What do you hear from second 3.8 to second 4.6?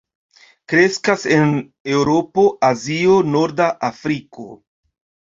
Afriko.